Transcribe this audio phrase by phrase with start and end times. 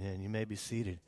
[0.00, 0.22] Amen.
[0.22, 0.98] You may be seated.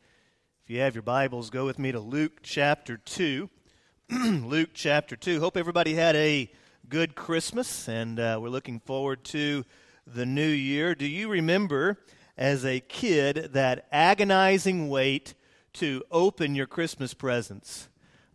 [0.64, 3.48] If you have your Bibles, go with me to Luke chapter 2.
[4.10, 5.40] Luke chapter 2.
[5.40, 6.52] Hope everybody had a
[6.90, 9.64] good Christmas, and uh, we're looking forward to
[10.06, 10.94] the new year.
[10.94, 12.00] Do you remember
[12.36, 15.32] as a kid that agonizing wait
[15.74, 17.88] to open your Christmas presents?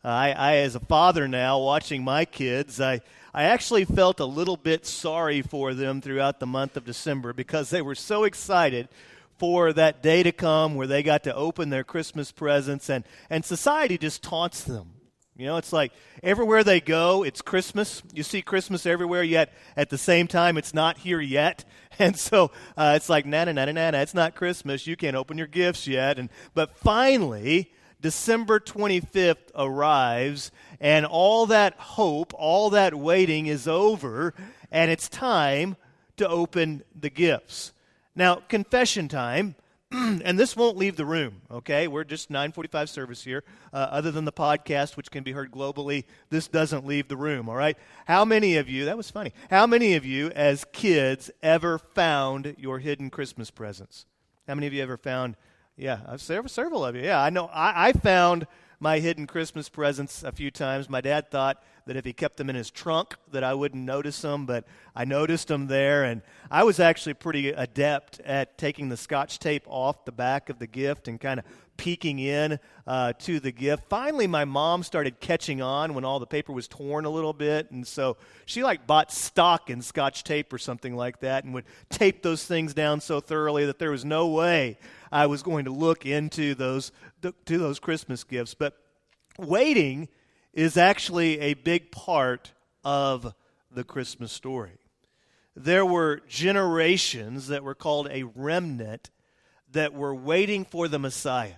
[0.03, 3.01] I, I, as a father now, watching my kids, I,
[3.31, 7.69] I actually felt a little bit sorry for them throughout the month of December because
[7.69, 8.87] they were so excited
[9.37, 13.45] for that day to come where they got to open their Christmas presents, and, and
[13.45, 14.93] society just taunts them.
[15.37, 15.91] You know, it's like
[16.23, 18.01] everywhere they go, it's Christmas.
[18.11, 21.65] You see Christmas everywhere, yet at the same time, it's not here yet.
[21.99, 24.85] And so uh, it's like, na na na na na, it's not Christmas.
[24.85, 26.19] You can't open your gifts yet.
[26.19, 34.35] And, but finally, December 25th arrives, and all that hope, all that waiting is over,
[34.71, 35.75] and it's time
[36.17, 37.73] to open the gifts.
[38.17, 39.53] Now, confession time,
[39.91, 41.87] and this won't leave the room, okay?
[41.87, 43.43] We're just 945 service here.
[43.71, 47.47] Uh, other than the podcast, which can be heard globally, this doesn't leave the room,
[47.47, 47.77] all right?
[48.07, 52.55] How many of you, that was funny, how many of you as kids ever found
[52.57, 54.07] your hidden Christmas presents?
[54.47, 55.35] How many of you ever found,
[55.77, 58.47] yeah, several, several of you, yeah, I know, I, I found
[58.79, 60.89] my hidden Christmas presents a few times.
[60.89, 64.21] My dad thought that if he kept them in his trunk that I wouldn't notice
[64.21, 66.21] them, but I noticed them there and
[66.51, 70.67] I was actually pretty adept at taking the scotch tape off the back of the
[70.67, 71.45] gift and kind of
[71.77, 73.83] peeking in uh, to the gift.
[73.87, 77.71] Finally, my mom started catching on when all the paper was torn a little bit,
[77.71, 81.65] and so she like bought stock in scotch tape or something like that, and would
[81.89, 84.77] tape those things down so thoroughly that there was no way
[85.11, 88.53] I was going to look into those to those Christmas gifts.
[88.53, 88.75] But
[89.37, 90.09] waiting
[90.53, 92.51] is actually a big part
[92.83, 93.33] of
[93.71, 94.79] the Christmas story.
[95.55, 99.09] There were generations that were called a remnant
[99.71, 101.55] that were waiting for the Messiah.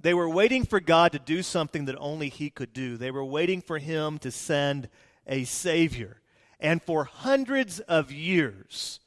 [0.00, 2.96] They were waiting for God to do something that only He could do.
[2.96, 4.88] They were waiting for Him to send
[5.26, 6.20] a Savior.
[6.60, 9.00] And for hundreds of years,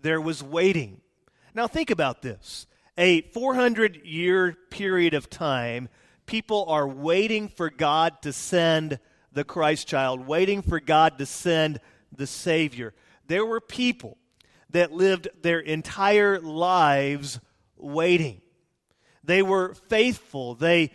[0.00, 1.00] there was waiting.
[1.54, 5.88] Now, think about this a 400 year period of time,
[6.28, 9.00] people are waiting for God to send
[9.32, 11.80] the Christ child, waiting for God to send
[12.14, 12.94] the Savior.
[13.26, 14.18] There were people
[14.70, 17.40] that lived their entire lives
[17.76, 18.42] waiting.
[19.24, 20.54] They were faithful.
[20.54, 20.92] They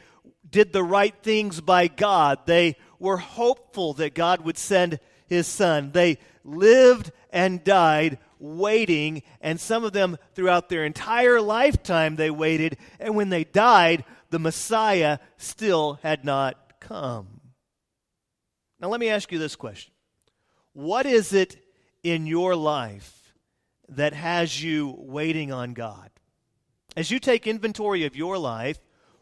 [0.48, 2.46] did the right things by God.
[2.46, 5.92] They were hopeful that God would send his son.
[5.92, 12.78] They lived and died waiting, and some of them throughout their entire lifetime they waited,
[13.00, 17.40] and when they died, the Messiah still had not come.
[18.80, 19.94] Now, let me ask you this question
[20.74, 21.64] What is it
[22.02, 23.36] in your life
[23.90, 26.10] that has you waiting on God?
[26.98, 28.80] As you take inventory of your life,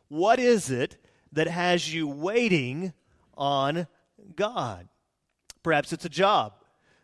[0.08, 0.96] what is it
[1.34, 2.94] that has you waiting
[3.36, 3.88] on
[4.38, 4.88] God?
[5.62, 6.54] Perhaps it's a job.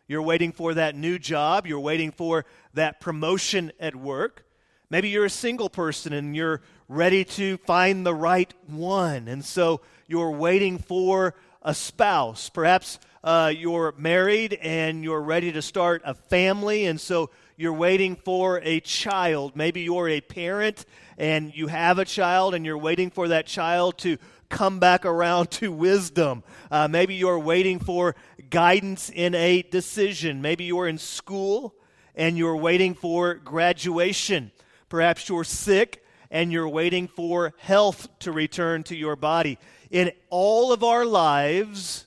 [0.06, 1.66] You're waiting for that new job.
[1.66, 4.46] You're waiting for that promotion at work.
[4.88, 9.28] Maybe you're a single person and you're ready to find the right one.
[9.28, 12.48] And so you're waiting for a spouse.
[12.48, 16.86] Perhaps uh, you're married and you're ready to start a family.
[16.86, 17.28] And so
[17.58, 19.54] you're waiting for a child.
[19.54, 20.86] Maybe you're a parent
[21.18, 24.16] and you have a child and you're waiting for that child to
[24.48, 26.42] come back around to wisdom.
[26.70, 28.16] Uh, maybe you're waiting for
[28.48, 30.40] guidance in a decision.
[30.40, 31.74] Maybe you're in school
[32.14, 34.52] and you're waiting for graduation.
[34.88, 39.58] Perhaps you're sick and you're waiting for health to return to your body.
[39.90, 42.06] In all of our lives,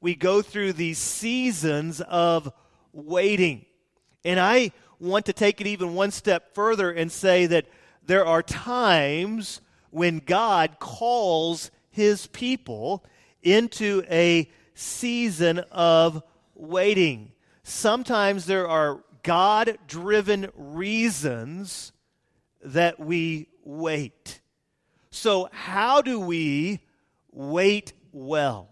[0.00, 2.52] we go through these seasons of
[2.92, 3.66] waiting.
[4.24, 7.66] And I want to take it even one step further and say that
[8.06, 13.04] there are times when God calls his people
[13.42, 16.22] into a season of
[16.54, 17.32] waiting.
[17.62, 21.92] Sometimes there are God driven reasons
[22.64, 24.40] that we wait.
[25.10, 26.80] So, how do we
[27.30, 28.68] wait well?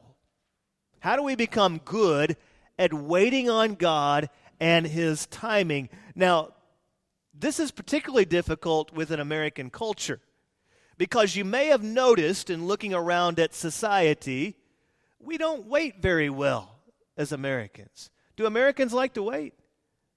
[1.00, 2.36] How do we become good
[2.78, 5.88] at waiting on God and His timing?
[6.14, 6.54] Now,
[7.34, 10.20] this is particularly difficult with an American culture
[10.98, 14.56] because you may have noticed in looking around at society,
[15.18, 16.78] we don't wait very well
[17.16, 18.10] as Americans.
[18.36, 19.54] Do Americans like to wait?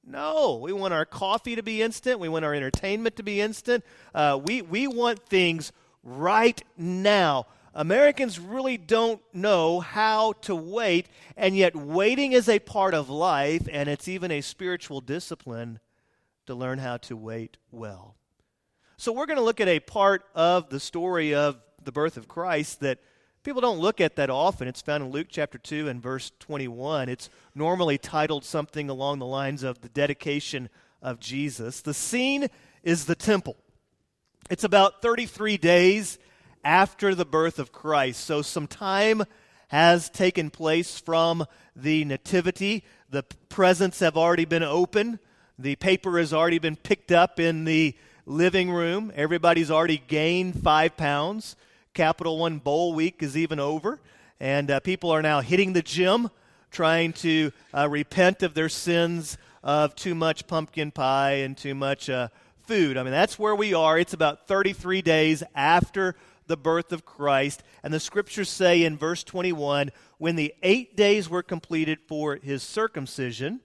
[0.07, 2.19] No, we want our coffee to be instant.
[2.19, 3.84] We want our entertainment to be instant.
[4.13, 5.72] Uh, we, we want things
[6.04, 7.48] right now.
[7.74, 13.68] Americans really don't know how to wait, and yet waiting is a part of life,
[13.69, 15.80] and it's even a spiritual discipline
[16.46, 18.16] to learn how to wait well.
[18.98, 22.28] So we're going to look at a part of the story of the birth of
[22.28, 23.00] Christ that
[23.45, 24.68] people don't look at that often.
[24.68, 27.09] It's found in Luke chapter 2 and verse 21.
[27.09, 30.68] It's normally titled something along the lines of the dedication
[31.00, 31.81] of Jesus.
[31.81, 32.47] The scene
[32.81, 33.56] is the temple.
[34.50, 36.18] It's about 33 days
[36.63, 38.21] after the birth of Christ.
[38.21, 39.21] So some time
[39.68, 41.45] has taken place from
[41.75, 42.83] the nativity.
[43.12, 45.19] The presents have already been opened.
[45.59, 47.95] The paper has already been picked up in the
[48.25, 49.12] living room.
[49.15, 51.56] Everybody's already gained five pounds.
[51.95, 54.01] Capital One Bowl Week is even over,
[54.38, 56.30] and uh, people are now hitting the gym
[56.69, 62.09] trying to uh, repent of their sins of too much pumpkin pie and too much
[62.09, 62.27] uh,
[62.68, 62.97] food.
[62.97, 63.97] I mean, that's where we are.
[63.97, 67.63] It's about 33 days after the birth of Christ.
[67.81, 72.62] And the scriptures say in verse 21 when the eight days were completed for his
[72.62, 73.62] circumcision,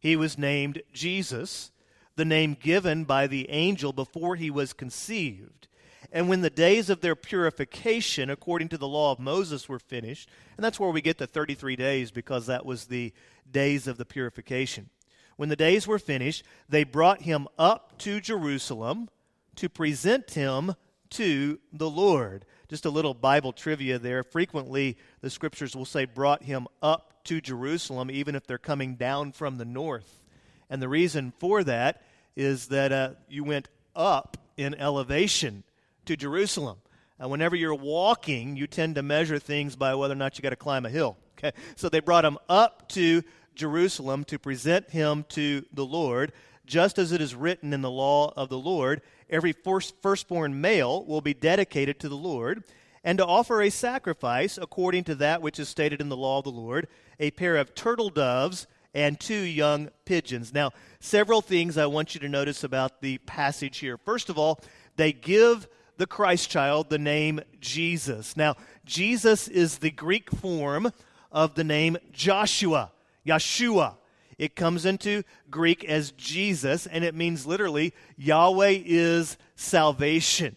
[0.00, 1.70] he was named Jesus
[2.18, 5.68] the name given by the angel before he was conceived.
[6.10, 10.28] And when the days of their purification, according to the law of Moses, were finished,
[10.56, 13.12] and that's where we get the 33 days because that was the
[13.50, 14.90] days of the purification.
[15.36, 19.08] When the days were finished, they brought him up to Jerusalem
[19.54, 20.74] to present him
[21.10, 22.44] to the Lord.
[22.68, 24.24] Just a little Bible trivia there.
[24.24, 29.30] Frequently, the scriptures will say, brought him up to Jerusalem, even if they're coming down
[29.30, 30.24] from the north.
[30.68, 32.02] And the reason for that
[32.38, 35.64] is that uh, you went up in elevation
[36.06, 36.78] to Jerusalem.
[37.20, 40.50] Uh, whenever you're walking, you tend to measure things by whether or not you got
[40.50, 41.16] to climb a hill.
[41.36, 41.50] Okay?
[41.74, 43.24] So they brought him up to
[43.56, 46.30] Jerusalem to present him to the Lord,
[46.64, 49.02] just as it is written in the law of the Lord.
[49.28, 52.62] Every first, firstborn male will be dedicated to the Lord,
[53.02, 56.44] and to offer a sacrifice according to that which is stated in the law of
[56.44, 56.86] the Lord
[57.18, 60.52] a pair of turtle doves and two young pigeons.
[60.52, 63.96] Now, several things I want you to notice about the passage here.
[63.96, 64.60] First of all,
[64.96, 65.68] they give
[65.98, 68.36] the Christ child the name Jesus.
[68.36, 70.92] Now, Jesus is the Greek form
[71.30, 72.92] of the name Joshua,
[73.26, 73.96] Yeshua.
[74.38, 80.56] It comes into Greek as Jesus, and it means literally Yahweh is salvation.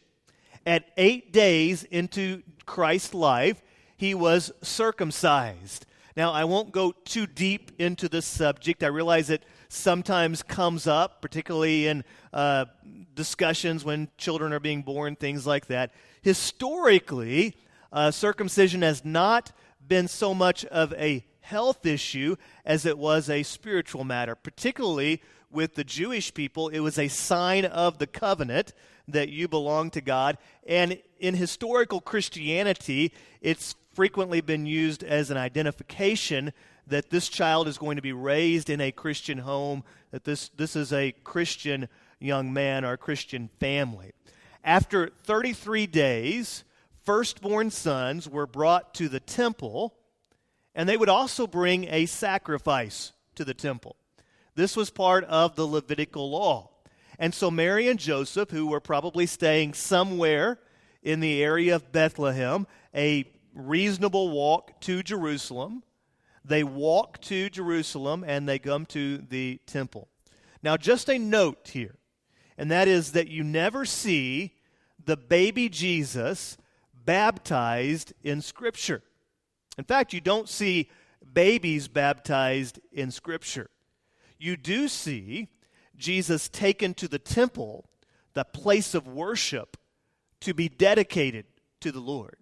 [0.65, 3.63] At eight days into Christ's life,
[3.97, 5.87] he was circumcised.
[6.15, 8.83] Now, I won't go too deep into this subject.
[8.83, 12.03] I realize it sometimes comes up, particularly in
[12.33, 12.65] uh,
[13.13, 15.93] discussions when children are being born, things like that.
[16.21, 17.55] Historically,
[17.91, 19.51] uh, circumcision has not
[19.85, 22.35] been so much of a health issue
[22.65, 26.69] as it was a spiritual matter, particularly with the Jewish people.
[26.69, 28.73] It was a sign of the covenant
[29.07, 30.37] that you belong to God.
[30.65, 36.53] And in historical Christianity, it's frequently been used as an identification
[36.87, 40.75] that this child is going to be raised in a Christian home, that this, this
[40.75, 41.87] is a Christian
[42.19, 44.11] young man or a Christian family.
[44.63, 46.63] After 33 days,
[47.03, 49.95] firstborn sons were brought to the temple,
[50.75, 53.95] and they would also bring a sacrifice to the temple.
[54.55, 56.69] This was part of the Levitical law.
[57.17, 60.59] And so Mary and Joseph, who were probably staying somewhere
[61.03, 65.83] in the area of Bethlehem, a reasonable walk to Jerusalem.
[66.43, 70.07] They walk to Jerusalem and they come to the temple.
[70.63, 71.95] Now, just a note here,
[72.57, 74.53] and that is that you never see
[75.03, 76.57] the baby Jesus
[76.93, 79.01] baptized in Scripture.
[79.77, 80.89] In fact, you don't see
[81.33, 83.69] babies baptized in Scripture.
[84.37, 85.47] You do see
[85.95, 87.85] Jesus taken to the temple,
[88.33, 89.77] the place of worship,
[90.41, 91.45] to be dedicated
[91.79, 92.37] to the Lord.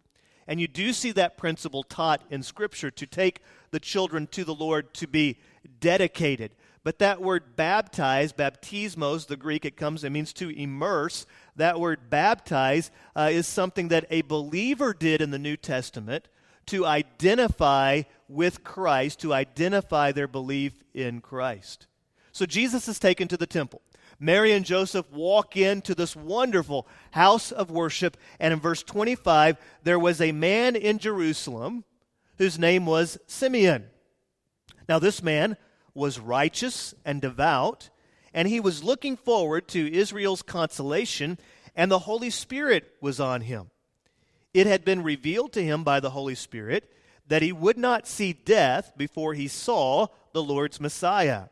[0.50, 4.56] And you do see that principle taught in Scripture to take the children to the
[4.56, 5.38] Lord to be
[5.80, 6.50] dedicated.
[6.84, 11.28] But that word baptize, baptismos, the Greek, it comes, it means to immerse.
[11.56, 16.28] That word baptize uh, is something that a believer did in the New Testament
[16.66, 21.86] to identify with Christ, to identify their belief in Christ.
[22.32, 23.84] So Jesus is taken to the temple.
[24.20, 28.18] Mary and Joseph walk into this wonderful house of worship.
[28.40, 31.86] And in verse 25, there was a man in Jerusalem
[32.38, 33.86] whose name was Simeon.
[34.88, 35.56] Now, this man
[35.94, 37.90] was righteous and devout,
[38.34, 41.38] and he was looking forward to Israel's consolation,
[41.76, 43.70] and the Holy Spirit was on him.
[44.54, 46.92] It had been revealed to him by the Holy Spirit
[47.28, 51.46] that he would not see death before he saw the Lord's Messiah.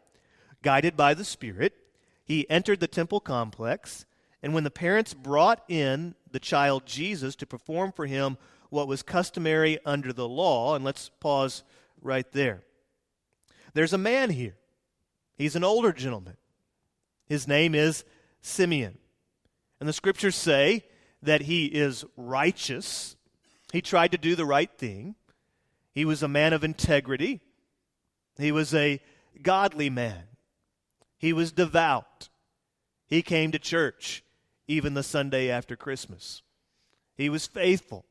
[0.63, 1.73] Guided by the Spirit,
[2.27, 4.05] he entered the temple complex,
[4.43, 8.37] and when the parents brought in the child Jesus to perform for him
[8.69, 11.63] what was customary under the law, and let's pause
[12.01, 12.63] right there.
[13.73, 14.57] There's a man here.
[15.37, 16.35] He's an older gentleman.
[17.27, 18.03] His name is
[18.41, 18.97] Simeon.
[19.79, 20.83] And the scriptures say
[21.21, 23.15] that he is righteous.
[23.71, 25.15] He tried to do the right thing.
[25.93, 27.39] He was a man of integrity.
[28.37, 28.99] He was a
[29.41, 30.23] godly man.
[31.17, 32.29] He was devout.
[33.07, 34.23] He came to church
[34.67, 36.41] even the Sunday after Christmas.
[37.15, 38.05] He was faithful.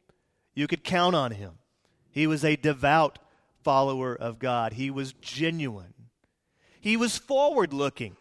[0.55, 1.53] You could count on him.
[2.11, 3.19] He was a devout
[3.63, 4.73] follower of God.
[4.73, 5.95] He was genuine.
[6.81, 8.17] He was forward looking.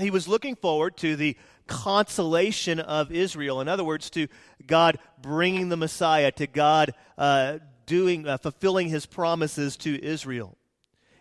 [0.00, 3.60] He was looking forward to the consolation of Israel.
[3.60, 4.28] In other words, to
[4.66, 10.56] God bringing the Messiah, to God uh, doing, uh, fulfilling his promises to Israel.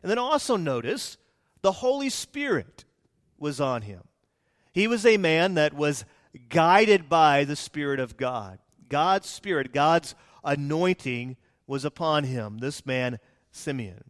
[0.01, 1.17] And then also notice
[1.61, 2.85] the Holy Spirit
[3.37, 4.01] was on him.
[4.71, 6.05] He was a man that was
[6.49, 8.59] guided by the Spirit of God.
[8.89, 13.19] God's Spirit, God's anointing was upon him, this man,
[13.51, 14.03] Simeon.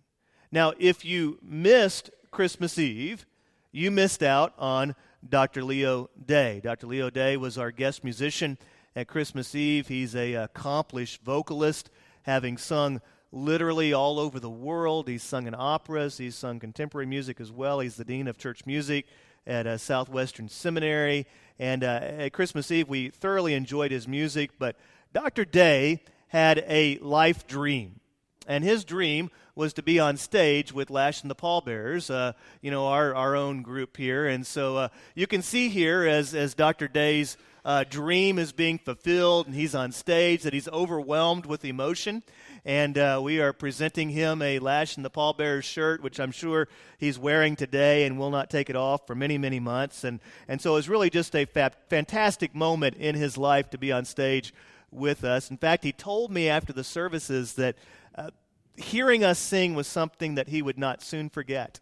[0.52, 3.26] Now, if you missed Christmas Eve,
[3.72, 4.96] you missed out on
[5.28, 5.64] Dr.
[5.64, 6.62] Leo Day.
[6.64, 6.88] Dr.
[6.88, 8.58] Leo Day was our guest musician
[8.96, 9.88] at Christmas Eve.
[9.88, 11.90] He's a accomplished vocalist,
[12.24, 15.08] having sung literally all over the world.
[15.08, 17.80] He's sung in operas, he's sung contemporary music as well.
[17.80, 19.06] He's the dean of church music
[19.46, 21.26] at uh, Southwestern Seminary.
[21.60, 24.52] And uh, at Christmas Eve, we thoroughly enjoyed his music.
[24.60, 24.76] But
[25.14, 25.46] Dr.
[25.46, 28.00] Day had a life dream.
[28.48, 32.72] And his dream was to be on stage with Lash and the Pallbearers, uh, you
[32.72, 34.28] know, our, our own group here.
[34.28, 36.88] And so uh, you can see here as, as Dr.
[36.88, 42.24] Day's uh, dream is being fulfilled and he's on stage that he's overwhelmed with emotion.
[42.64, 46.70] And uh, we are presenting him a Lash and the Pallbearers shirt, which I'm sure
[46.98, 50.06] he's wearing today and will not take it off for many, many months.
[50.06, 53.92] And, and so it's really just a fa- fantastic moment in his life to be
[53.92, 54.54] on stage
[54.90, 55.52] with us.
[55.52, 57.76] In fact, he told me after the services that
[58.16, 58.30] uh,
[58.78, 61.82] hearing us sing was something that he would not soon forget.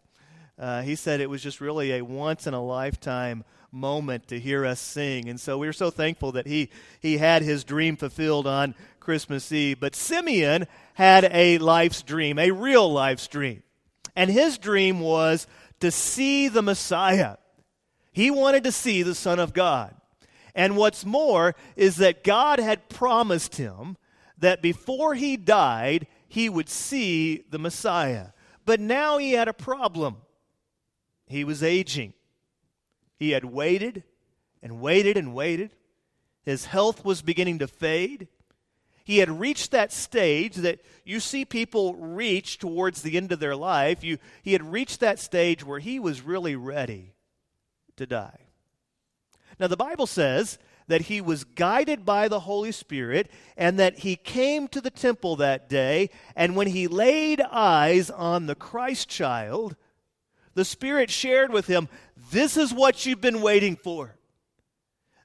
[0.57, 3.43] Uh, he said it was just really a once in a lifetime
[3.75, 5.29] moment to hear us sing.
[5.29, 9.51] And so we are so thankful that he, he had his dream fulfilled on Christmas
[9.51, 9.79] Eve.
[9.79, 10.65] But Simeon
[10.95, 13.61] had a life's dream, a real life's dream.
[14.15, 15.45] And his dream was
[15.81, 17.37] to see the Messiah.
[18.11, 19.93] He wanted to see the Son of God.
[20.55, 23.97] And what's more is that God had promised him
[24.37, 28.27] that before he died, he would see the Messiah.
[28.65, 30.17] But now he had a problem.
[31.27, 32.13] He was aging.
[33.17, 34.03] He had waited
[34.61, 35.71] and waited and waited.
[36.43, 38.27] His health was beginning to fade.
[39.03, 43.55] He had reached that stage that you see people reach towards the end of their
[43.55, 44.03] life.
[44.03, 47.13] You, he had reached that stage where he was really ready
[47.97, 48.47] to die.
[49.59, 50.57] Now, the Bible says
[50.87, 55.35] that he was guided by the Holy Spirit and that he came to the temple
[55.37, 56.09] that day.
[56.35, 59.75] And when he laid eyes on the Christ child,
[60.55, 61.87] the Spirit shared with him,
[62.31, 64.15] This is what you've been waiting for.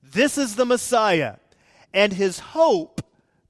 [0.02, 1.36] This is the Messiah.
[1.94, 3.00] And his hope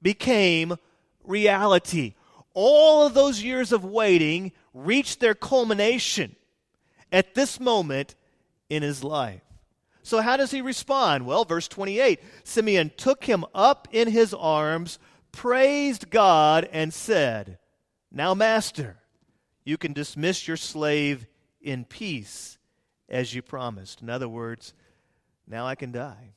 [0.01, 0.77] became
[1.25, 2.15] reality.
[2.55, 6.37] All of those years of waiting reached their culmination
[7.13, 8.15] at this moment
[8.69, 9.43] in his life.
[10.03, 11.27] So, how does he respond?
[11.27, 14.99] Well, verse 28 Simeon took him up in his arms,
[15.33, 17.59] praised God, and said,
[18.11, 18.97] Now, Master,
[19.65, 21.27] you can dismiss your slave
[21.61, 22.59] in peace
[23.09, 24.03] as you promised.
[24.03, 24.75] In other words,
[25.47, 26.35] now I can die.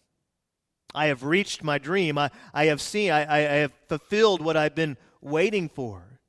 [0.95, 2.17] I have reached my dream.
[2.17, 6.19] I, I have seen, I, I have fulfilled what I've been waiting for.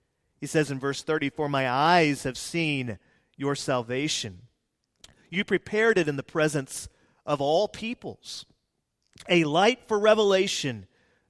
[0.40, 2.98] He says in verse 30, For my eyes have seen
[3.36, 4.42] your salvation.
[5.30, 6.88] You prepared it in the presence
[7.26, 8.46] of all peoples,
[9.28, 10.86] a light for revelation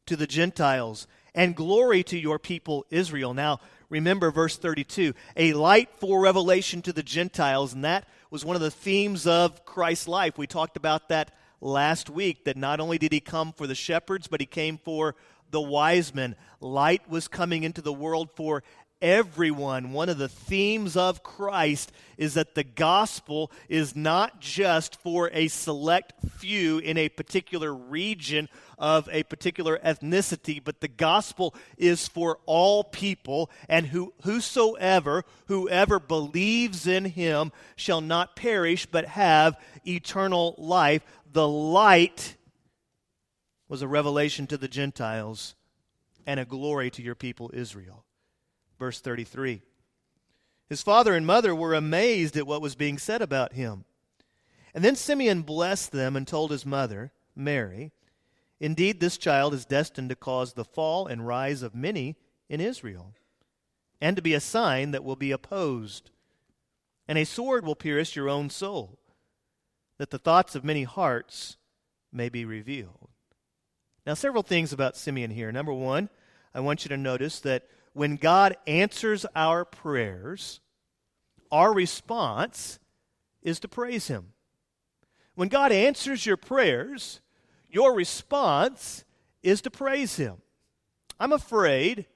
[0.06, 3.34] to the Gentiles, and glory to your people Israel.
[3.34, 3.60] Now,
[3.94, 8.62] remember verse 32 a light for revelation to the Gentiles, and that was one of
[8.62, 10.36] the themes of Christ's life.
[10.36, 14.26] We talked about that last week that not only did he come for the shepherds,
[14.26, 15.14] but he came for
[15.52, 16.34] the wise men.
[16.60, 18.64] Light was coming into the world for
[19.04, 19.92] everyone.
[19.92, 25.48] One of the themes of Christ is that the gospel is not just for a
[25.48, 32.38] select few in a particular region of a particular ethnicity, but the gospel is for
[32.46, 40.54] all people, and who, whosoever, whoever believes in him shall not perish but have eternal
[40.56, 41.04] life.
[41.30, 42.36] The light
[43.68, 45.56] was a revelation to the Gentiles
[46.26, 48.06] and a glory to your people Israel.
[48.78, 49.62] Verse 33.
[50.68, 53.84] His father and mother were amazed at what was being said about him.
[54.74, 57.92] And then Simeon blessed them and told his mother, Mary,
[58.60, 62.16] Indeed, this child is destined to cause the fall and rise of many
[62.48, 63.14] in Israel,
[64.00, 66.10] and to be a sign that will be opposed.
[67.06, 68.98] And a sword will pierce your own soul,
[69.98, 71.56] that the thoughts of many hearts
[72.12, 73.10] may be revealed.
[74.06, 75.50] Now, several things about Simeon here.
[75.50, 76.08] Number one,
[76.54, 77.64] I want you to notice that
[77.94, 80.60] when God answers our prayers,
[81.50, 82.78] our response
[83.42, 84.32] is to praise Him.
[85.34, 87.20] When God answers your prayers,
[87.70, 89.04] your response
[89.42, 90.36] is to praise Him.
[91.18, 92.06] I'm afraid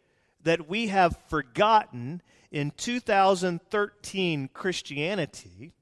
[0.43, 5.73] that we have forgotten in 2013 Christianity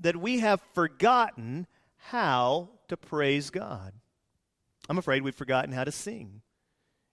[0.00, 3.92] that we have forgotten how to praise God.
[4.88, 6.42] I'm afraid we've forgotten how to sing.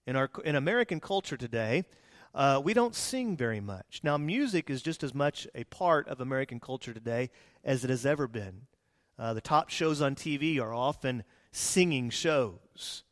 [0.06, 1.84] In, our, in American culture today,
[2.34, 4.00] uh, we don't sing very much.
[4.02, 7.30] Now, music is just as much a part of American culture today
[7.62, 8.62] as it has ever been.
[9.18, 13.04] Uh, the top shows on TV are often singing shows.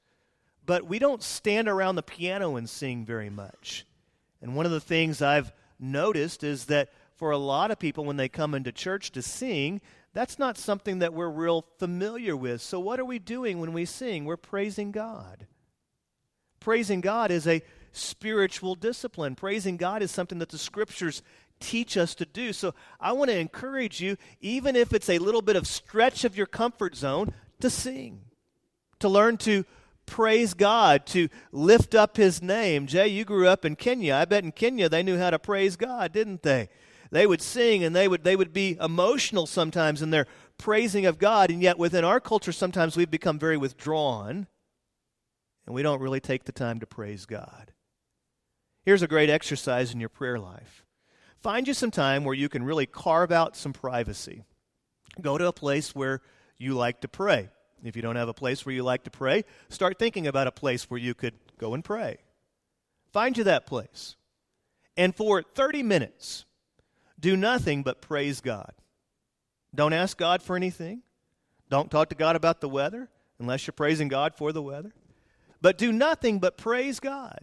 [0.64, 3.86] But we don't stand around the piano and sing very much.
[4.40, 8.16] And one of the things I've noticed is that for a lot of people, when
[8.16, 9.82] they come into church to sing,
[10.14, 12.62] that's not something that we're real familiar with.
[12.62, 14.24] So, what are we doing when we sing?
[14.24, 15.46] We're praising God.
[16.58, 17.62] Praising God is a
[17.92, 19.34] spiritual discipline.
[19.34, 21.22] Praising God is something that the scriptures
[21.60, 22.52] teach us to do.
[22.52, 26.36] So, I want to encourage you, even if it's a little bit of stretch of
[26.36, 28.22] your comfort zone, to sing,
[28.98, 29.64] to learn to
[30.06, 32.86] praise God, to lift up His name.
[32.86, 34.14] Jay, you grew up in Kenya.
[34.14, 36.68] I bet in Kenya they knew how to praise God, didn't they?
[37.10, 40.26] They would sing and they would, they would be emotional sometimes in their
[40.58, 44.46] praising of God, and yet within our culture, sometimes we've become very withdrawn
[45.66, 47.72] and we don't really take the time to praise God.
[48.84, 50.84] Here's a great exercise in your prayer life
[51.40, 54.44] find you some time where you can really carve out some privacy.
[55.22, 56.20] Go to a place where
[56.58, 57.48] you like to pray.
[57.82, 60.52] If you don't have a place where you like to pray, start thinking about a
[60.52, 62.18] place where you could go and pray.
[63.12, 64.16] Find you that place.
[64.96, 66.44] And for 30 minutes,
[67.18, 68.72] do nothing but praise God.
[69.74, 71.02] Don't ask God for anything.
[71.70, 73.08] Don't talk to God about the weather
[73.38, 74.92] unless you're praising God for the weather.
[75.62, 77.40] But do nothing but praise God.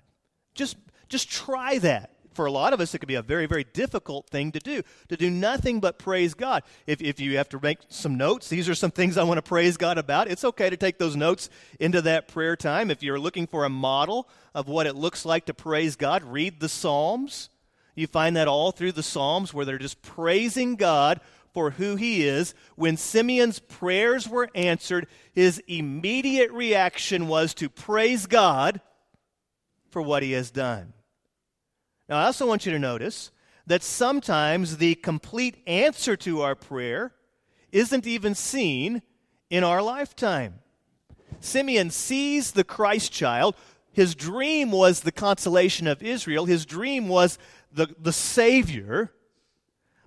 [0.53, 0.77] Just,
[1.09, 2.11] just try that.
[2.33, 4.83] For a lot of us, it could be a very, very difficult thing to do,
[5.09, 6.61] to do nothing but praise God.
[6.85, 9.41] If, if you have to make some notes, these are some things I want to
[9.41, 10.27] praise God about.
[10.27, 12.91] It's okay to take those notes into that prayer time.
[12.91, 16.59] If you're looking for a model of what it looks like to praise God, read
[16.59, 17.49] the Psalms
[17.97, 21.19] you find that all through the Psalms where they're just praising God
[21.51, 22.53] for who he is.
[22.75, 28.81] When Simeon's prayers were answered, his immediate reaction was to praise God
[29.89, 30.93] for what he has done.
[32.09, 33.31] Now, I also want you to notice
[33.65, 37.13] that sometimes the complete answer to our prayer
[37.71, 39.01] isn't even seen
[39.49, 40.59] in our lifetime.
[41.41, 43.55] Simeon sees the Christ child.
[43.91, 46.45] His dream was the consolation of Israel.
[46.45, 47.37] His dream was
[47.71, 49.11] the, the Savior,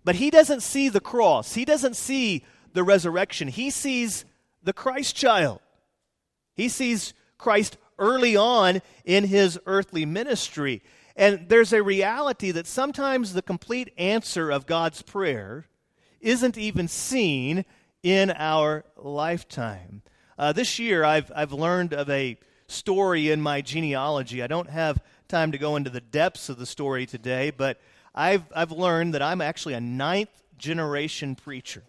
[0.04, 1.54] but he doesn't see the cross.
[1.54, 3.48] He doesn't see the resurrection.
[3.48, 4.24] He sees
[4.62, 5.60] the Christ child.
[6.54, 10.82] He sees Christ early on in his earthly ministry.
[11.20, 15.66] And there's a reality that sometimes the complete answer of God's prayer
[16.18, 17.66] isn't even seen
[18.02, 20.00] in our lifetime.
[20.38, 24.42] Uh, this year, I've, I've learned of a story in my genealogy.
[24.42, 27.78] I don't have time to go into the depths of the story today, but
[28.14, 31.83] I've, I've learned that I'm actually a ninth generation preacher.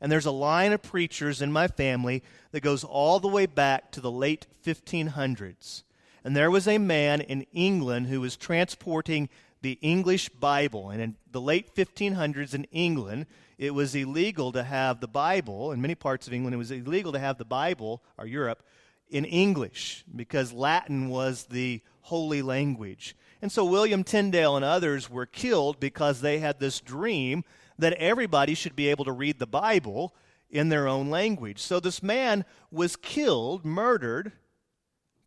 [0.00, 3.92] And there's a line of preachers in my family that goes all the way back
[3.92, 5.84] to the late 1500s.
[6.24, 9.28] And there was a man in England who was transporting
[9.62, 10.90] the English Bible.
[10.90, 13.26] And in the late 1500s in England,
[13.56, 15.72] it was illegal to have the Bible.
[15.72, 18.62] In many parts of England, it was illegal to have the Bible, or Europe,
[19.10, 23.16] in English because Latin was the holy language.
[23.40, 27.44] And so William Tyndale and others were killed because they had this dream
[27.78, 30.14] that everybody should be able to read the Bible
[30.50, 31.60] in their own language.
[31.60, 34.32] So this man was killed, murdered,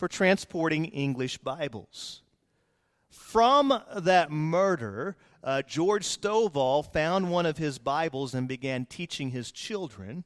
[0.02, 2.24] for transporting English Bibles.
[3.12, 9.52] From that murder, uh, George Stovall found one of his Bibles and began teaching his
[9.52, 10.24] children.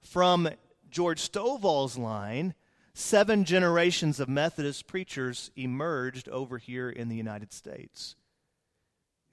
[0.00, 0.48] From
[0.92, 2.54] George Stovall's line,
[2.94, 8.14] seven generations of Methodist preachers emerged over here in the United States.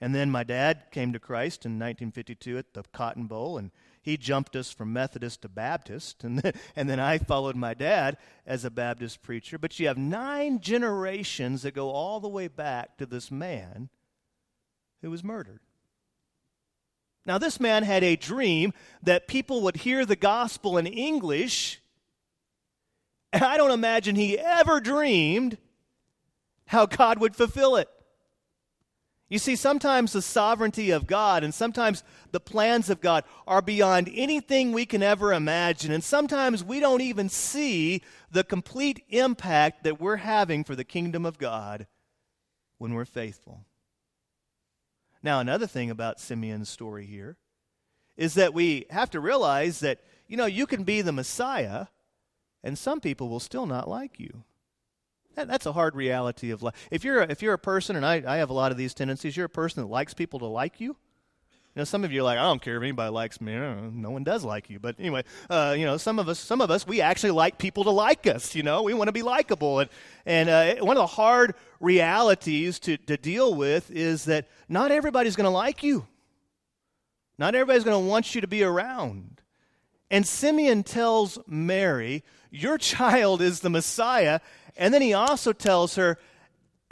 [0.01, 3.69] And then my dad came to Christ in 1952 at the Cotton Bowl, and
[4.07, 6.23] he jumped us from Methodist to Baptist.
[6.23, 9.57] And then, and then I followed my dad as a Baptist preacher.
[9.57, 13.89] But you have nine generations that go all the way back to this man
[15.01, 15.59] who was murdered.
[17.25, 18.71] Now, this man had a dream
[19.03, 21.81] that people would hear the gospel in English
[23.33, 25.57] and I don't imagine he ever dreamed
[26.65, 27.89] how God would fulfill it.
[29.29, 34.09] You see, sometimes the sovereignty of God and sometimes the plans of God are beyond
[34.13, 35.91] anything we can ever imagine.
[35.91, 41.25] And sometimes we don't even see the complete impact that we're having for the kingdom
[41.25, 41.87] of God
[42.77, 43.65] when we're faithful.
[45.21, 47.35] Now, another thing about Simeon's story here
[48.15, 51.87] is that we have to realize that, you know, you can be the Messiah
[52.63, 54.43] and some people will still not like you.
[55.37, 56.73] That, that's a hard reality of life.
[56.89, 58.95] If you're a, if you're a person, and I, I have a lot of these
[58.95, 60.87] tendencies, you're a person that likes people to like you.
[60.87, 63.53] You know, some of you are like, I don't care if anybody likes me.
[63.53, 64.79] No one does like you.
[64.79, 67.83] But anyway, uh, you know, some of us, some of us, we actually like people
[67.83, 68.55] to like us.
[68.55, 69.81] You know, we want to be likable.
[69.81, 69.89] And,
[70.25, 75.35] and uh, one of the hard realities to, to deal with is that not everybody's
[75.35, 76.07] going to like you.
[77.37, 79.43] Not everybody's going to want you to be around.
[80.09, 84.39] And Simeon tells Mary, Your child is the Messiah,
[84.77, 86.17] and then he also tells her,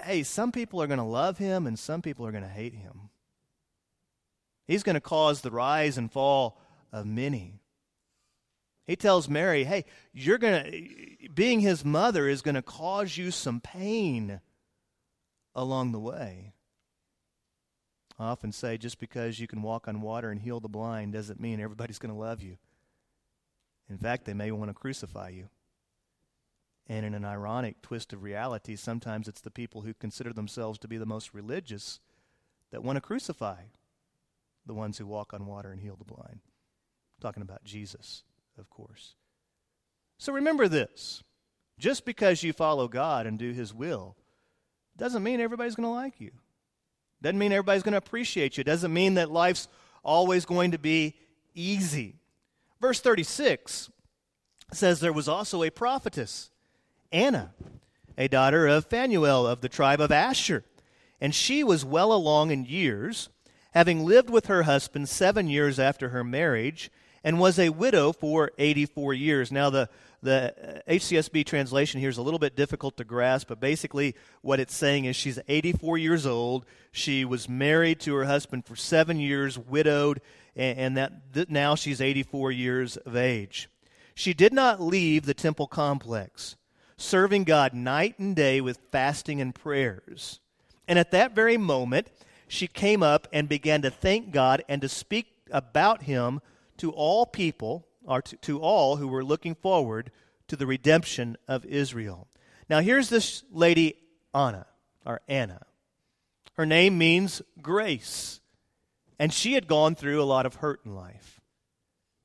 [0.02, 2.74] hey, some people are going to love him and some people are going to hate
[2.74, 3.10] him.
[4.67, 6.60] He's going to cause the rise and fall
[6.91, 7.60] of many.
[8.88, 13.32] He tells Mary, hey, you're going to, being his mother is going to cause you
[13.32, 14.41] some pain
[15.56, 16.54] along the way.
[18.19, 21.39] I often say just because you can walk on water and heal the blind doesn't
[21.39, 22.58] mean everybody's going to love you.
[23.89, 25.50] In fact, they may want to crucify you.
[26.88, 30.88] And in an ironic twist of reality, sometimes it's the people who consider themselves to
[30.88, 32.00] be the most religious
[32.71, 33.63] that want to crucify
[34.65, 36.39] the ones who walk on water and heal the blind.
[37.21, 38.24] Talking about Jesus,
[38.60, 39.15] of course.
[40.17, 41.24] So remember this
[41.80, 44.15] just because you follow God and do His will
[44.98, 46.32] doesn't mean everybody's going to like you.
[47.21, 48.63] Doesn't mean everybody's going to appreciate you.
[48.63, 49.67] Doesn't mean that life's
[50.04, 51.15] always going to be
[51.54, 52.15] easy.
[52.80, 53.89] Verse 36
[54.71, 56.52] says there was also a prophetess
[57.15, 57.54] Anna,
[58.17, 60.65] a daughter of Phanuel of the tribe of Asher.
[61.21, 63.30] And she was well along in years,
[63.71, 66.91] having lived with her husband seven years after her marriage,
[67.23, 69.49] and was a widow for 84 years.
[69.49, 69.89] Now, the,
[70.21, 74.60] the uh, HCSB translation here is a little bit difficult to grasp, but basically what
[74.60, 76.65] it's saying is she's 84 years old.
[76.91, 80.19] She was married to her husband for seven years, widowed,
[80.54, 83.69] and, that now she's 84 years of age.
[84.15, 86.58] She did not leave the temple complex
[86.97, 90.39] serving God night and day with fasting and prayers.
[90.88, 92.08] And at that very moment,
[92.47, 96.41] she came up and began to thank God and to speak about him
[96.77, 100.12] to all people, or to, to all who were looking forward
[100.47, 102.27] to the redemption of Israel.
[102.69, 103.95] Now, here's this lady,
[104.34, 104.65] Anna,
[105.05, 105.62] or Anna.
[106.53, 108.41] Her name means grace.
[109.17, 111.39] And she had gone through a lot of hurt in life.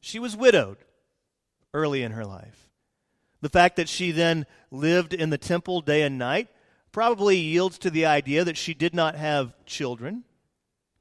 [0.01, 0.79] She was widowed
[1.73, 2.70] early in her life.
[3.41, 6.49] The fact that she then lived in the temple day and night
[6.93, 10.25] probably yields to the idea that she did not have children.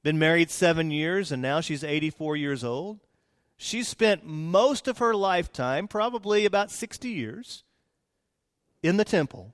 [0.04, 3.00] Been married seven years, and now she's 84 years old.
[3.58, 7.64] She spent most of her lifetime, probably about 60 years,
[8.82, 9.54] in the temple,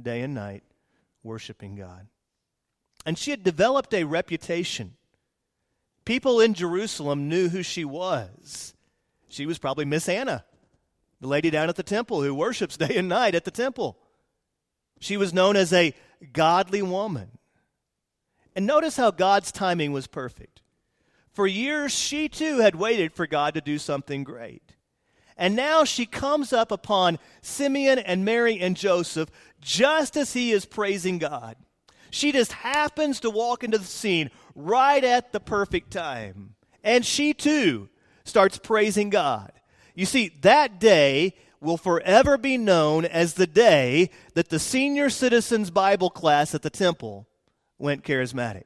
[0.00, 0.62] day and night,
[1.22, 2.08] worshiping God.
[3.06, 4.94] And she had developed a reputation.
[6.04, 8.74] People in Jerusalem knew who she was.
[9.28, 10.44] She was probably Miss Anna
[11.26, 13.98] the lady down at the temple who worships day and night at the temple.
[15.00, 15.94] She was known as a
[16.32, 17.38] godly woman.
[18.54, 20.62] And notice how God's timing was perfect.
[21.34, 24.62] For years, she too had waited for God to do something great.
[25.36, 30.64] And now she comes up upon Simeon and Mary and Joseph just as he is
[30.64, 31.56] praising God.
[32.10, 36.54] She just happens to walk into the scene right at the perfect time.
[36.82, 37.90] And she too
[38.24, 39.52] starts praising God.
[39.96, 45.70] You see, that day will forever be known as the day that the senior citizens
[45.70, 47.26] Bible class at the temple
[47.78, 48.64] went charismatic.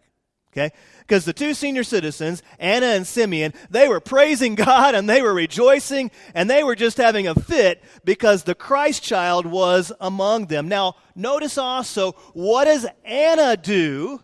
[0.53, 0.75] Okay?
[0.99, 5.33] Because the two senior citizens, Anna and Simeon, they were praising God and they were
[5.33, 10.69] rejoicing and they were just having a fit because the Christ child was among them.
[10.69, 14.21] Now, notice also, what does Anna do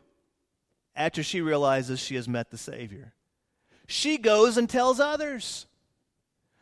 [0.96, 3.14] after she realizes she has met the Savior?
[3.86, 5.66] She goes and tells others.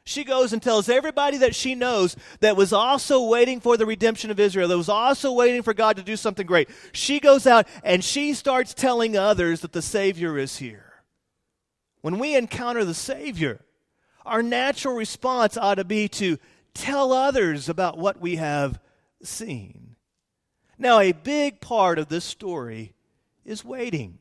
[0.06, 4.30] She goes and tells everybody that she knows that was also waiting for the redemption
[4.30, 6.68] of Israel, that was also waiting for God to do something great.
[6.92, 11.02] She goes out and she starts telling others that the Savior is here.
[12.02, 13.64] When we encounter the Savior,
[14.26, 16.38] our natural response ought to be to
[16.74, 18.78] tell others about what we have
[19.22, 19.96] seen.
[20.76, 22.94] Now, a big part of this story
[23.44, 24.18] is waiting.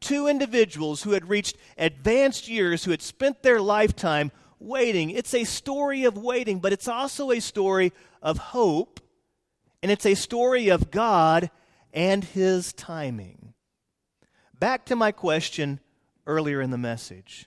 [0.00, 5.10] Two individuals who had reached advanced years, who had spent their lifetime waiting.
[5.10, 7.92] It's a story of waiting, but it's also a story
[8.22, 9.00] of hope,
[9.82, 11.50] and it's a story of God
[11.92, 13.54] and His timing.
[14.58, 15.80] back to my question
[16.26, 17.46] earlier in the message.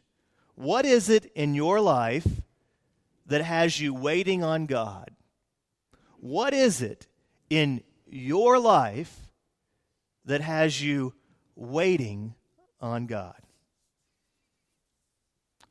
[0.55, 2.27] What is it in your life
[3.25, 5.09] that has you waiting on God?
[6.19, 7.07] What is it
[7.49, 9.29] in your life
[10.25, 11.13] that has you
[11.55, 12.35] waiting
[12.81, 13.35] on God?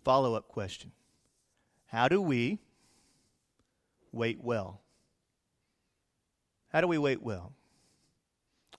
[0.05, 0.93] Follow up question
[1.89, 2.59] How do we
[4.13, 4.81] wait well?
[6.71, 7.53] How do we wait well?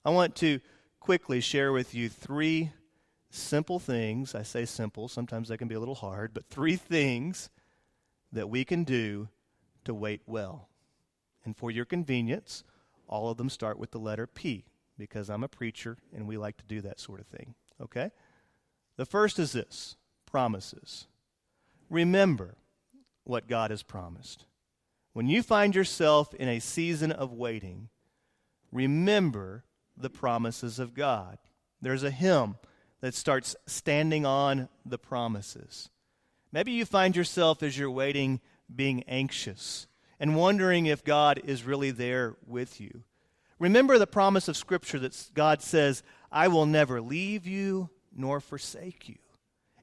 [0.04, 0.60] I want to
[1.00, 2.70] quickly share with you three
[3.30, 4.34] simple things.
[4.34, 7.50] I say simple, sometimes they can be a little hard, but three things
[8.32, 9.28] that we can do
[9.84, 10.68] to wait well.
[11.44, 12.62] And for your convenience,
[13.08, 16.58] all of them start with the letter P because I'm a preacher and we like
[16.58, 17.54] to do that sort of thing.
[17.82, 18.12] Okay?
[18.96, 19.96] The first is this
[20.26, 21.08] promises.
[21.88, 22.54] Remember
[23.30, 24.44] what God has promised.
[25.12, 27.88] When you find yourself in a season of waiting,
[28.70, 29.64] remember
[29.96, 31.38] the promises of God.
[31.80, 32.56] There's a hymn
[33.00, 35.88] that starts standing on the promises.
[36.52, 38.40] Maybe you find yourself as you're waiting
[38.74, 39.86] being anxious
[40.18, 43.04] and wondering if God is really there with you.
[43.58, 49.08] Remember the promise of Scripture that God says, I will never leave you nor forsake
[49.08, 49.18] you.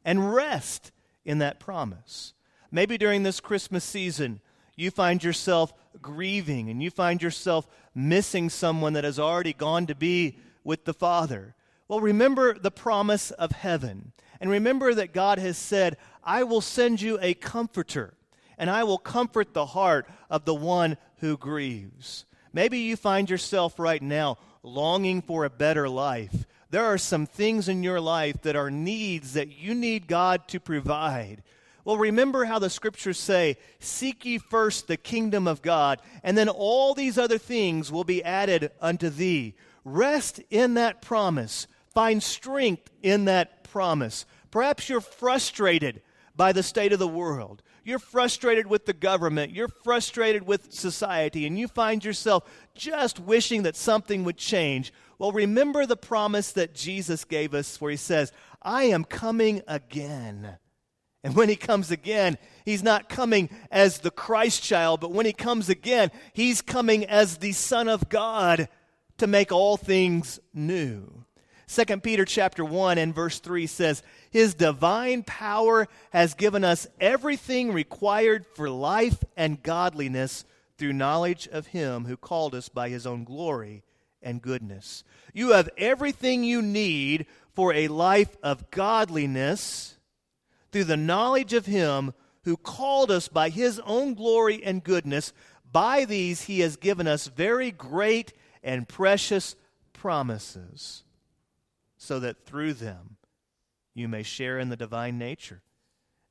[0.03, 0.91] And rest
[1.25, 2.33] in that promise.
[2.71, 4.41] Maybe during this Christmas season,
[4.75, 9.95] you find yourself grieving and you find yourself missing someone that has already gone to
[9.95, 11.56] be with the Father.
[11.88, 14.12] Well, remember the promise of heaven.
[14.39, 18.13] And remember that God has said, I will send you a comforter,
[18.58, 22.25] and I will comfort the heart of the one who grieves.
[22.53, 26.45] Maybe you find yourself right now longing for a better life.
[26.69, 30.60] There are some things in your life that are needs that you need God to
[30.60, 31.41] provide.
[31.88, 36.50] Well, remember how the scriptures say, Seek ye first the kingdom of God, and then
[36.50, 39.56] all these other things will be added unto thee.
[39.86, 41.65] Rest in that promise.
[41.93, 44.26] Find strength in that promise.
[44.52, 46.02] Perhaps you're frustrated
[46.36, 47.63] by the state of the world.
[47.86, 49.54] You're frustrated with the government.
[49.54, 52.43] You're frustrated with society, and you find yourself
[52.76, 54.91] just wishing that something would change.
[55.19, 60.58] Well, remember the promise that Jesus gave us where he says, I am coming again.
[61.23, 65.34] And when he comes again, he's not coming as the Christ child, but when he
[65.34, 68.69] comes again, he's coming as the Son of God
[69.17, 71.25] to make all things new.
[71.67, 74.01] 2 Peter chapter 1 and verse 3 says,
[74.32, 80.45] His divine power has given us everything required for life and godliness
[80.77, 83.84] through knowledge of Him who called us by His own glory
[84.21, 85.03] and goodness.
[85.34, 89.96] You have everything you need for a life of godliness
[90.71, 95.34] through the knowledge of Him who called us by His own glory and goodness.
[95.69, 99.56] By these He has given us very great and precious
[99.93, 101.03] promises,
[101.97, 103.17] so that through them
[103.93, 105.62] you may share in the divine nature,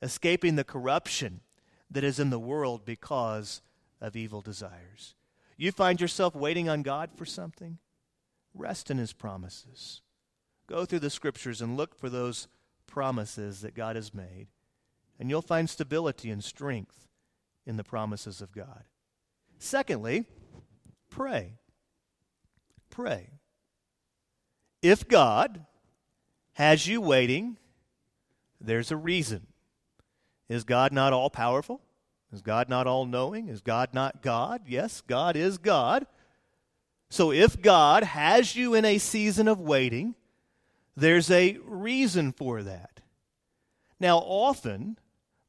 [0.01, 1.40] escaping the corruption
[1.90, 3.61] that is in the world because
[4.01, 5.14] of evil desires.
[5.57, 7.79] You find yourself waiting on God for something?
[8.55, 10.03] Rest in His promises.
[10.66, 12.49] Go through the scriptures and look for those
[12.87, 14.49] promises that God has made,
[15.18, 17.09] and you'll find stability and strength
[17.66, 18.85] in the promises of God.
[19.59, 20.25] Secondly,
[21.11, 21.55] pray.
[22.90, 23.31] Pray.
[24.83, 25.64] If God
[26.55, 27.59] has you waiting,
[28.61, 29.46] there's a reason.
[30.49, 31.81] Is God not all powerful?
[32.33, 33.49] Is God not all knowing?
[33.49, 34.62] Is God not God?
[34.66, 36.07] Yes, God is God.
[37.09, 40.14] So if God has you in a season of waiting,
[40.97, 43.01] there's a reason for that.
[44.01, 44.99] Now, often,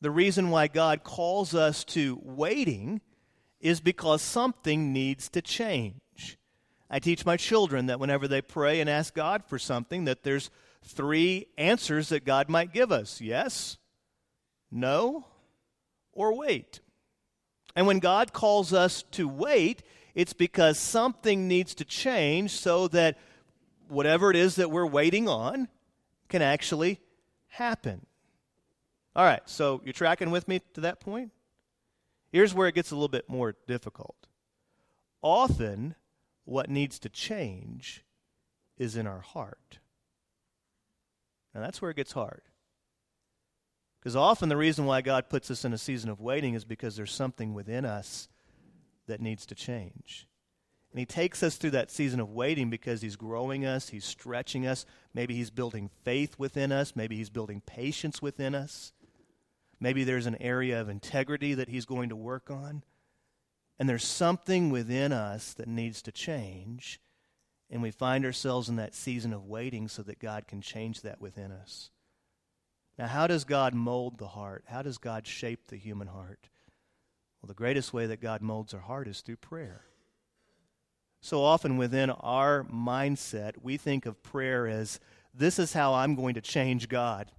[0.02, 3.02] the reason why God calls us to waiting
[3.60, 6.38] is because something needs to change.
[6.90, 10.50] I teach my children that whenever they pray and ask God for something, that there's
[10.84, 13.78] three answers that God might give us yes,
[14.72, 15.26] no,
[16.14, 16.80] or wait.
[17.76, 19.84] And when God calls us to wait,
[20.16, 23.18] it's because something needs to change so that
[23.90, 25.68] whatever it is that we're waiting on
[26.30, 27.00] can actually
[27.48, 28.06] happen.
[29.16, 31.32] All right, so you're tracking with me to that point?
[32.32, 34.28] Here's where it gets a little bit more difficult.
[35.22, 35.96] Often,
[36.46, 38.04] what needs to change
[38.78, 39.80] is in our heart.
[41.56, 42.42] Now, that's where it gets hard.
[44.00, 46.96] Because often the reason why God puts us in a season of waiting is because
[46.96, 48.30] there's something within us
[49.08, 50.28] that needs to change.
[50.92, 54.66] And he takes us through that season of waiting because he's growing us, he's stretching
[54.66, 54.86] us.
[55.14, 58.94] Maybe he's building faith within us, maybe he's building patience within us.
[59.80, 62.84] Maybe there's an area of integrity that he's going to work on.
[63.78, 67.00] And there's something within us that needs to change.
[67.70, 71.22] And we find ourselves in that season of waiting so that God can change that
[71.22, 71.92] within us.
[72.98, 74.64] Now, how does God mold the heart?
[74.68, 76.50] How does God shape the human heart?
[77.42, 79.84] Well, the greatest way that God molds our heart is through prayer.
[81.28, 84.98] So often within our mindset, we think of prayer as
[85.34, 87.34] this is how I'm going to change God.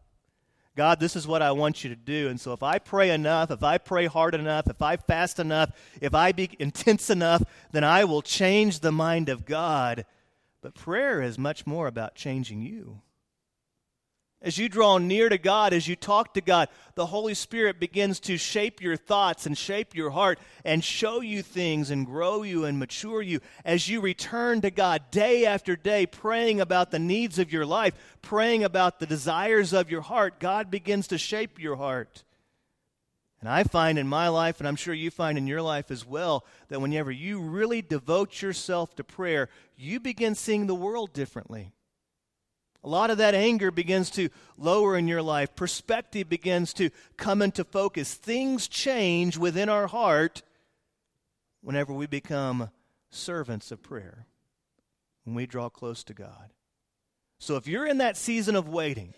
[0.77, 2.29] God, this is what I want you to do.
[2.29, 5.71] And so if I pray enough, if I pray hard enough, if I fast enough,
[6.03, 10.05] if I be intense enough, then I will change the mind of God.
[10.61, 13.01] But prayer is much more about changing you.
[14.41, 18.21] As you draw near to God, as you talk to God, the Holy Spirit begins
[18.21, 22.65] to shape your thoughts and shape your heart and show you things and grow you
[22.65, 27.41] and mature you as you return to God day after day, praying about the needs
[27.41, 30.39] of your life, praying about the desires of your heart.
[30.39, 32.23] God begins to shape your heart.
[33.41, 36.07] And I find in my life, and I'm sure you find in your life as
[36.07, 41.73] well, that whenever you really devote yourself to prayer, you begin seeing the world differently.
[42.85, 45.57] A lot of that anger begins to lower in your life.
[45.57, 48.15] Perspective begins to come into focus.
[48.15, 50.43] Things change within our heart
[51.61, 52.71] whenever we become
[53.11, 54.27] servants of prayer,
[55.25, 56.53] when we draw close to God.
[57.39, 59.15] So if you're in that season of waiting,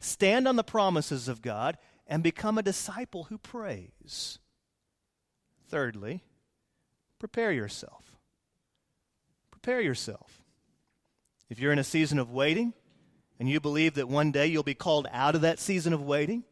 [0.00, 4.38] stand on the promises of God and become a disciple who prays.
[5.68, 6.22] Thirdly,
[7.18, 8.16] prepare yourself.
[9.50, 10.42] Prepare yourself.
[11.50, 12.74] If you're in a season of waiting,
[13.38, 16.44] and you believe that one day you'll be called out of that season of waiting,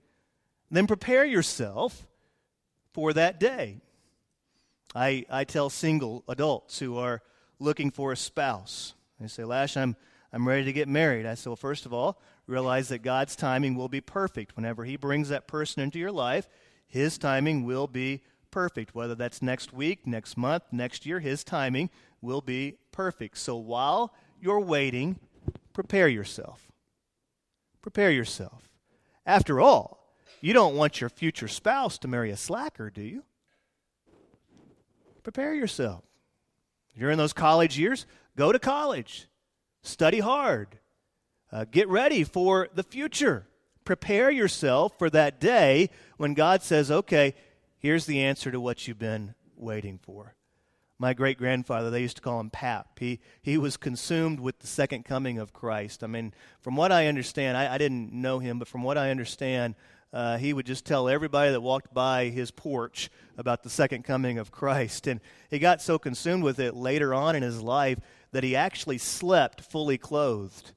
[0.71, 2.07] then prepare yourself
[2.93, 3.81] for that day.
[4.95, 7.23] I, I tell single adults who are
[7.59, 9.97] looking for a spouse, they say, Lash, I'm,
[10.33, 11.27] I'm ready to get married.
[11.27, 14.57] I say, Well, first of all, realize that God's timing will be perfect.
[14.57, 16.49] Whenever He brings that person into your life,
[16.87, 18.95] His timing will be perfect.
[18.95, 23.39] Whether that's next week, next month, next year, His timing will be perfect.
[23.39, 25.19] So while you're waiting,
[25.73, 26.66] prepare yourself.
[27.87, 28.69] Prepare yourself.
[29.25, 33.23] After all, you don't want your future spouse to marry a slacker, do you?
[35.23, 36.03] Prepare yourself.
[36.93, 38.05] If you're in those college years,
[38.37, 39.29] go to college.
[39.85, 40.81] Study hard.
[41.53, 43.47] Uh, get ready for the future.
[43.85, 47.37] Prepare yourself for that day when God says, okay,
[47.79, 50.36] here's the answer to what you've been waiting for
[50.99, 52.99] my great grandfather, they used to call him Pap.
[52.99, 56.03] He, he was consumed with the second coming of Christ.
[56.03, 59.11] I mean, from what I understand, I, I didn't know him, but from what I
[59.11, 59.75] understand,
[60.13, 64.39] uh, he would just tell everybody that walked by his porch about the second coming
[64.39, 65.07] of Christ.
[65.07, 67.99] And he got so consumed with it later on in his life
[68.33, 70.73] that he actually slept fully clothed.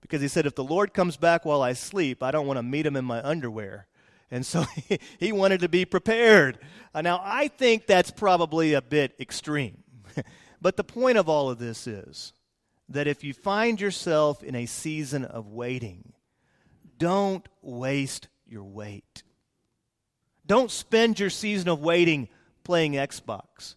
[0.00, 2.62] Because he said, if the Lord comes back while I sleep, I don't want to
[2.62, 3.86] meet him in my underwear.
[4.30, 4.64] And so
[5.18, 6.58] he wanted to be prepared.
[6.94, 9.82] Uh, now, I think that's probably a bit extreme.
[10.62, 12.32] but the point of all of this is
[12.88, 16.12] that if you find yourself in a season of waiting,
[16.98, 19.22] don't waste your wait.
[20.46, 22.28] Don't spend your season of waiting
[22.64, 23.76] playing Xbox.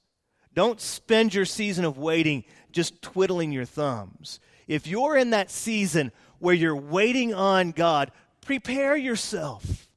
[0.56, 4.40] Don't spend your season of waiting just twiddling your thumbs.
[4.68, 8.12] If you're in that season where you're waiting on God,
[8.42, 9.88] prepare yourself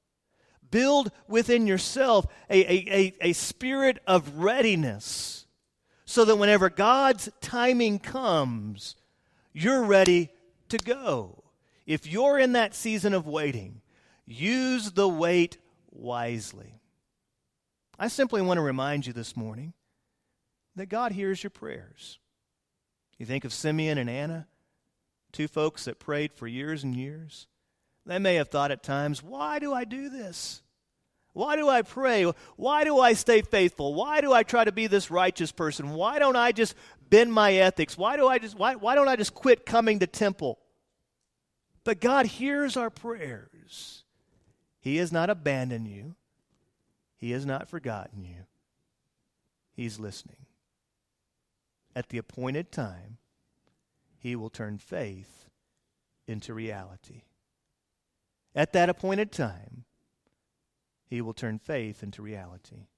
[0.70, 5.46] build within yourself a, a, a, a spirit of readiness
[6.04, 8.96] so that whenever God's timing comes,
[9.52, 10.30] you're ready
[10.68, 11.44] to go.
[11.86, 13.80] If you're in that season of waiting,
[14.24, 15.58] use the wait
[15.90, 16.80] wisely.
[17.98, 19.72] I simply want to remind you this morning
[20.74, 22.18] that God hears your prayers.
[23.18, 24.46] You think of Simeon and Anna,
[25.32, 27.46] two folks that prayed for years and years.
[28.06, 30.62] They may have thought at times, why do I do this?
[31.32, 32.32] Why do I pray?
[32.56, 33.92] Why do I stay faithful?
[33.92, 35.90] Why do I try to be this righteous person?
[35.90, 36.74] Why don't I just
[37.10, 37.98] bend my ethics?
[37.98, 40.58] Why do I just why, why don't I just quit coming to temple?
[41.84, 44.04] But God hears our prayers.
[44.80, 46.14] He has not abandoned you.
[47.18, 48.46] He has not forgotten you.
[49.74, 50.46] He's listening.
[51.94, 53.18] At the appointed time,
[54.18, 55.50] he will turn faith
[56.26, 57.22] into reality.
[58.56, 59.84] At that appointed time,
[61.04, 62.88] he will turn faith into reality.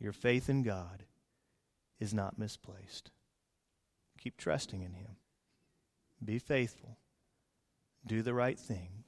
[0.00, 1.04] Your faith in God
[2.00, 3.12] is not misplaced.
[4.18, 5.16] Keep trusting in Him.
[6.22, 6.98] Be faithful.
[8.04, 9.04] Do the right thing.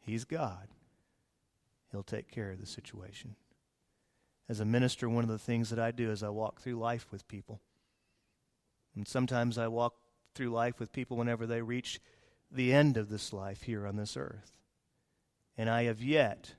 [0.00, 0.68] He's God.
[1.92, 3.36] He'll take care of the situation.
[4.48, 7.06] As a minister, one of the things that I do is I walk through life
[7.10, 7.60] with people.
[8.96, 9.94] And sometimes I walk
[10.34, 12.00] through life with people whenever they reach
[12.50, 14.52] the end of this life here on this earth.
[15.56, 16.54] And I have yet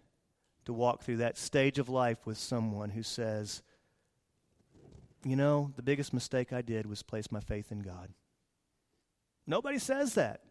[0.65, 3.63] to walk through that stage of life with someone who says,
[5.23, 8.09] you know, the biggest mistake I did was place my faith in God.
[9.47, 10.41] Nobody says that.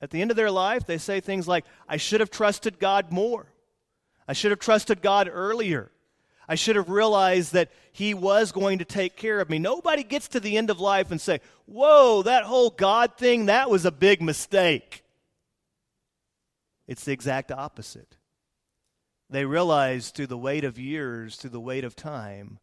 [0.00, 3.10] At the end of their life, they say things like, I should have trusted God
[3.10, 3.46] more.
[4.28, 5.90] I should have trusted God earlier.
[6.48, 9.58] I should have realized that He was going to take care of me.
[9.58, 13.70] Nobody gets to the end of life and say, Whoa, that whole God thing, that
[13.70, 15.02] was a big mistake.
[16.86, 18.16] It's the exact opposite.
[19.30, 22.58] They realize through the weight of years, through the weight of time,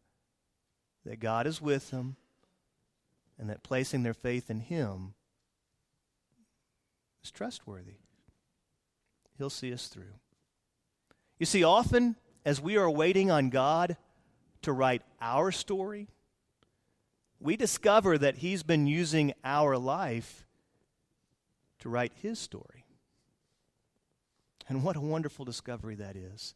[1.04, 2.16] that God is with them
[3.38, 5.14] and that placing their faith in Him
[7.24, 7.96] is trustworthy.
[9.36, 10.14] He'll see us through.
[11.38, 12.14] You see, often
[12.44, 13.96] as we are waiting on God
[14.62, 16.08] to write our story,
[17.40, 20.46] we discover that He's been using our life
[21.80, 22.84] to write His story.
[24.68, 26.54] And what a wonderful discovery that is.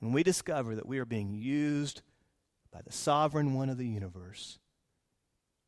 [0.00, 2.02] When we discover that we are being used
[2.72, 4.58] by the sovereign one of the universe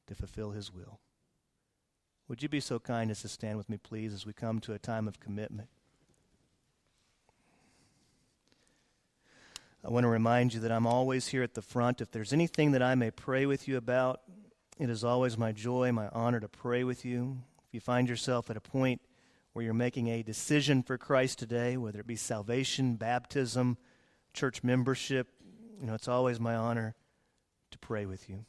[0.06, 1.00] to fulfill His will.
[2.28, 4.72] Would you be so kind as to stand with me, please, as we come to
[4.72, 5.68] a time of commitment?
[9.84, 12.00] I want to remind you that I'm always here at the front.
[12.00, 14.20] If there's anything that I may pray with you about,
[14.78, 17.38] it is always my joy, my honor to pray with you.
[17.66, 19.00] If you find yourself at a point
[19.52, 23.76] where you're making a decision for Christ today, whether it be salvation, baptism,
[24.32, 25.26] church membership,
[25.80, 26.94] you know, it's always my honor
[27.72, 28.44] to pray with you.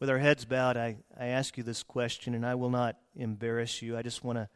[0.00, 3.80] With our heads bowed, I, I ask you this question, and I will not embarrass
[3.80, 3.96] you.
[3.96, 4.48] I just want to,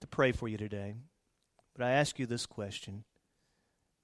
[0.00, 0.94] to pray for you today.
[1.74, 3.04] But I ask you this question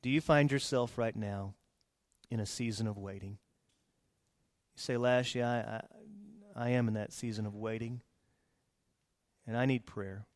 [0.03, 1.55] do you find yourself right now
[2.30, 3.38] in a season of waiting?
[4.76, 5.82] You say, Lash, yeah,
[6.57, 8.03] I, I, I am in that season of waiting,
[9.46, 10.26] and I need prayer.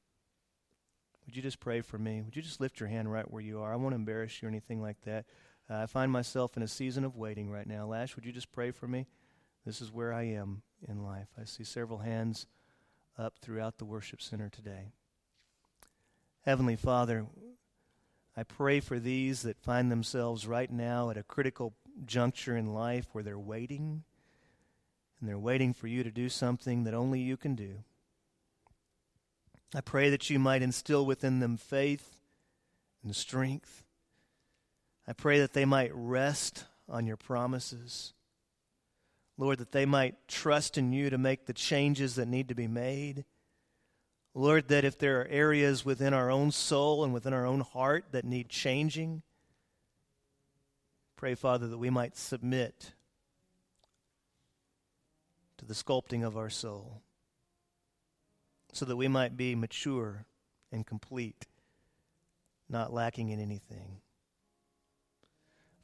[1.27, 2.21] Would you just pray for me?
[2.23, 3.73] Would you just lift your hand right where you are?
[3.73, 5.25] I won't embarrass you or anything like that.
[5.71, 7.87] Uh, I find myself in a season of waiting right now.
[7.87, 9.07] Lash, would you just pray for me?
[9.65, 11.29] This is where I am in life.
[11.41, 12.47] I see several hands
[13.17, 14.91] up throughout the worship center today.
[16.45, 17.27] Heavenly Father,
[18.37, 21.75] I pray for these that find themselves right now at a critical
[22.07, 24.05] juncture in life where they're waiting
[25.21, 27.85] and they're waiting for you to do something that only you can do.
[29.75, 32.19] I pray that you might instill within them faith
[33.05, 33.85] and strength.
[35.07, 38.13] I pray that they might rest on your promises.
[39.39, 42.69] Lord, that they might trust in you to make the changes that need to be
[42.69, 43.25] made.
[44.35, 48.07] Lord, that if there are areas within our own soul and within our own heart
[48.13, 49.23] that need changing,
[51.17, 52.95] pray, Father, that we might submit
[55.59, 57.03] to the sculpting of our soul
[58.73, 60.25] so that we might be mature
[60.73, 61.47] and complete,
[62.71, 64.01] not lacking in anything.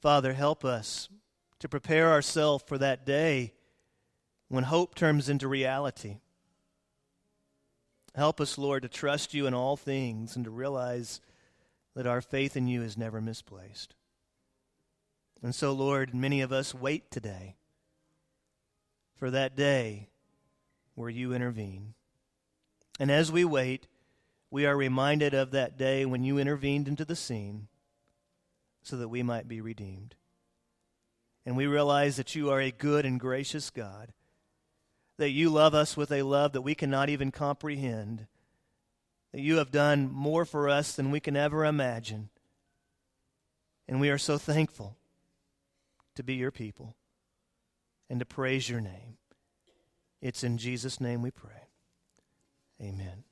[0.01, 1.11] Father, help us
[1.59, 3.53] to prepare ourselves for that day
[4.49, 6.21] when hope turns into reality
[8.15, 11.21] Help us, Lord, to trust you in all things and to realize
[11.95, 13.95] that our faith in you is never misplaced.
[15.43, 17.57] And so, Lord, many of us wait today
[19.17, 20.09] for that day
[20.95, 21.95] where you intervene.
[22.99, 23.87] And as we wait,
[24.51, 27.69] we are reminded of that day when you intervened into the scene
[28.83, 30.15] so that we might be redeemed.
[31.47, 34.13] And we realize that you are a good and gracious God
[35.19, 38.27] that you love us with a love that we cannot even comprehend,
[39.33, 42.31] that you have done more for us than we can ever imagine.
[43.87, 44.97] And we are so thankful
[46.15, 46.95] to be your people
[48.09, 49.19] and to praise your name.
[50.21, 51.69] It's in Jesus' name we pray.
[52.81, 53.25] Amen.